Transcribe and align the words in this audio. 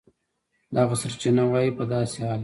دغه 0.75 0.95
سرچینه 1.01 1.43
وایي 1.51 1.71
په 1.77 1.83
داسې 1.91 2.17
حال 2.27 2.37
کې 2.39 2.39